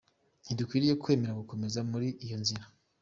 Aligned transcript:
Ntidukwiriye 0.43 0.93
kwemera 1.01 1.39
gukomereza 1.41 1.81
muri 1.91 2.07
iyo 2.25 2.37
nzira. 2.41 2.63